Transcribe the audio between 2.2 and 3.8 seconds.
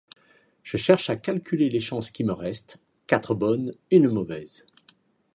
me restent: quatre bonnes,